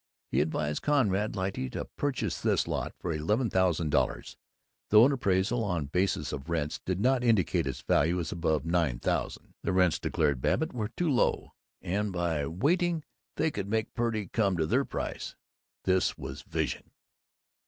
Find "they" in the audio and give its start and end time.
13.35-13.51